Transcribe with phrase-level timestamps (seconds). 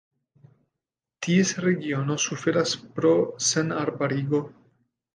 [1.25, 3.15] Ties regiono suferas pro
[3.53, 4.45] senarbarigo.